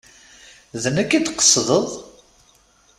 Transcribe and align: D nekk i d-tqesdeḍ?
D 0.81 0.83
nekk 0.95 1.11
i 1.13 1.19
d-tqesdeḍ? 1.19 1.89